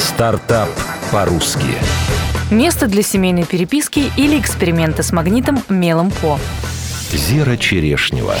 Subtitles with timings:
[0.00, 0.70] Стартап
[1.12, 1.76] по-русски.
[2.50, 6.38] Место для семейной переписки или эксперимента с магнитом мелом по.
[7.12, 8.34] Зера Черешнева.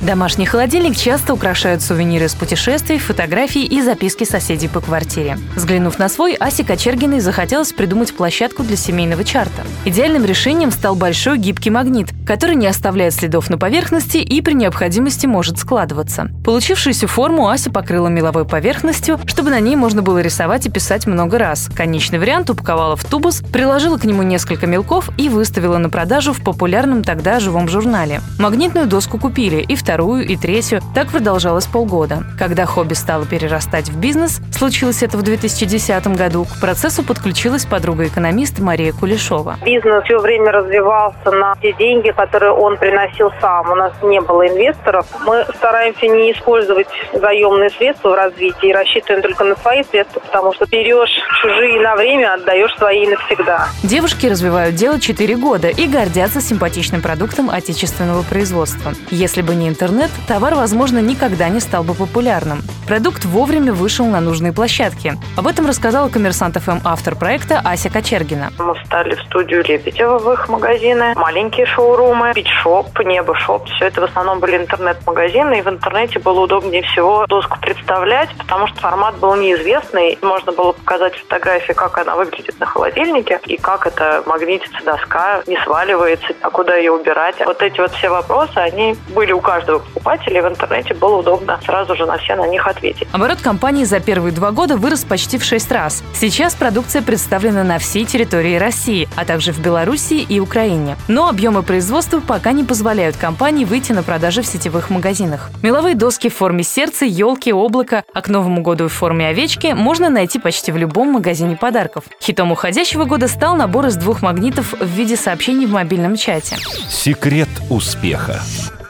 [0.00, 5.38] Домашний холодильник часто украшают сувениры с путешествий, фотографии и записки соседей по квартире.
[5.54, 9.62] Взглянув на свой, Асе Кочергиной захотелось придумать площадку для семейного чарта.
[9.84, 15.26] Идеальным решением стал большой гибкий магнит, который не оставляет следов на поверхности и при необходимости
[15.26, 16.28] может складываться.
[16.44, 21.38] Получившуюся форму Ася покрыла меловой поверхностью, чтобы на ней можно было рисовать и писать много
[21.38, 21.68] раз.
[21.74, 26.42] Конечный вариант упаковала в тубус, приложила к нему несколько мелков и выставила на продажу в
[26.42, 28.20] популярном тогда живом журнале.
[28.38, 30.80] Магнитную доску купили и вторую и третью.
[30.94, 32.24] Так продолжалось полгода.
[32.38, 38.58] Когда хобби стало перерастать в бизнес, случилось это в 2010 году, к процессу подключилась подруга-экономист
[38.58, 39.56] Мария Кулешова.
[39.64, 43.70] Бизнес все время развивался на те деньги, которые он приносил сам.
[43.70, 45.06] У нас не было инвесторов.
[45.24, 50.52] Мы стараемся не использовать заемные средства в развитии и рассчитываем только на свои средства, потому
[50.54, 51.10] что берешь
[51.42, 53.68] чужие на время, отдаешь свои навсегда.
[53.82, 58.92] Девушки развивают дело 4 года и гордятся симпатичным продуктом отечественного производства.
[59.10, 62.62] Если бы не интернет, товар, возможно, никогда не стал бы популярным.
[62.86, 65.14] Продукт вовремя вышел на нужные площадки.
[65.36, 68.52] Об этом рассказала коммерсант ФМ автор проекта Ася Кочергина.
[68.58, 71.66] Мы встали в студию Лебедева в их магазины, маленькие
[72.06, 73.68] шоурумы, Питшоп, Небо-шоп.
[73.68, 78.66] Все это в основном были интернет-магазины, и в интернете было удобнее всего доску представлять, потому
[78.68, 80.18] что формат был неизвестный.
[80.22, 85.58] Можно было показать фотографии, как она выглядит на холодильнике, и как это магнитится доска, не
[85.64, 87.36] сваливается, а куда ее убирать.
[87.44, 91.58] Вот эти вот все вопросы, они были у каждого покупателя, и в интернете было удобно
[91.64, 93.08] сразу же на все на них ответить.
[93.12, 96.02] Оборот компании за первые два года вырос почти в шесть раз.
[96.14, 100.96] Сейчас продукция представлена на всей территории России, а также в Беларуси и Украине.
[101.08, 101.62] Но объемы
[101.96, 105.50] производства пока не позволяют компании выйти на продажи в сетевых магазинах.
[105.62, 110.10] Меловые доски в форме сердца, елки, облака, а к Новому году в форме овечки можно
[110.10, 112.04] найти почти в любом магазине подарков.
[112.20, 116.56] Хитом уходящего года стал набор из двух магнитов в виде сообщений в мобильном чате.
[116.90, 118.42] Секрет успеха.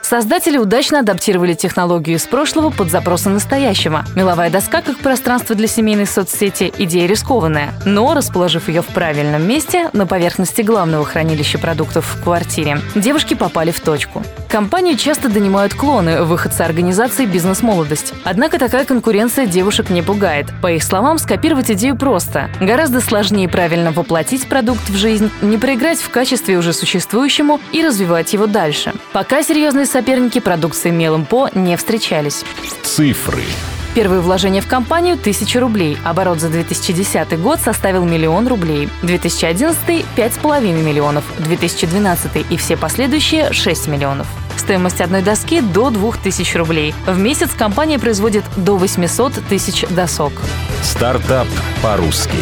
[0.08, 4.04] Создатели удачно адаптировали технологию из прошлого под запросы настоящего.
[4.14, 7.74] Меловая доска как пространство для семейной соцсети– идея рискованная.
[7.84, 13.72] Но, расположив ее в правильном месте, на поверхности главного хранилища продуктов в квартире, девушки попали
[13.72, 14.22] в точку.
[14.48, 18.14] Компанию часто донимают клоны, выходцы организации «Бизнес-молодость».
[18.22, 20.46] Однако такая конкуренция девушек не пугает.
[20.62, 22.48] По их словам, скопировать идею просто.
[22.60, 28.32] Гораздо сложнее правильно воплотить продукт в жизнь, не проиграть в качестве уже существующему и развивать
[28.34, 28.94] его дальше.
[29.12, 32.44] Пока серьезные соперники продукции мелом по не встречались.
[32.82, 33.40] Цифры.
[33.94, 35.96] Первые вложения в компанию– 1000 рублей.
[36.04, 38.90] Оборот за 2010 год составил миллион рублей.
[39.00, 39.78] 2011–
[40.16, 41.24] 5,5 миллионов.
[41.38, 44.26] 2012 и все последующие– 6 миллионов.
[44.58, 46.94] Стоимость одной доски– до 2000 рублей.
[47.06, 50.34] В месяц компания производит до 800 тысяч досок.
[50.82, 51.48] Стартап
[51.82, 52.36] по-русски.